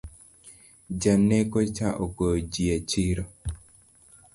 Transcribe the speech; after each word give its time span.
Janeko 1.01 1.59
cha 1.75 1.89
ogoyo 2.03 2.37
jii 2.51 2.71
e 2.77 2.77
chiro 2.89 3.23